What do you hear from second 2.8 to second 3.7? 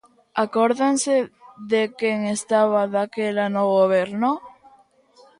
daquela no